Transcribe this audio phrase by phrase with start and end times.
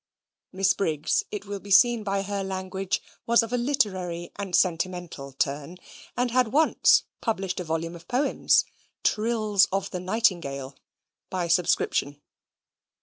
[0.51, 5.31] Miss Briggs, it will be seen by her language, was of a literary and sentimental
[5.33, 5.77] turn,
[6.17, 8.65] and had once published a volume of poems
[9.03, 10.75] "Trills of the Nightingale"
[11.29, 12.19] by subscription.